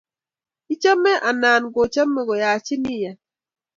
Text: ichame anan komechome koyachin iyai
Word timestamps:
ichame 0.73 1.11
anan 1.29 1.63
komechome 1.73 2.21
koyachin 2.27 2.83
iyai 2.95 3.17